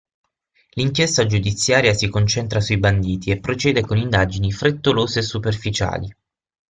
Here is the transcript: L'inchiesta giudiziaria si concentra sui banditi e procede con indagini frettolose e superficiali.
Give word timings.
L'inchiesta 0.77 1.27
giudiziaria 1.27 1.93
si 1.93 2.09
concentra 2.09 2.59
sui 2.59 2.79
banditi 2.79 3.29
e 3.29 3.39
procede 3.39 3.81
con 3.81 3.97
indagini 3.97 4.51
frettolose 4.51 5.19
e 5.19 5.21
superficiali. 5.21 6.15